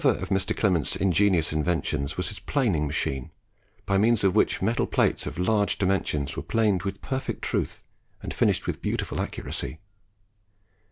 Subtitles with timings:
[0.03, 0.57] Another of Mr.
[0.57, 3.29] Clement's ingenious inventions was his Planing Machine,
[3.85, 7.83] by means of which metal plates of large dimensions were planed with perfect truth
[8.23, 9.79] and finished with beautiful accuracy.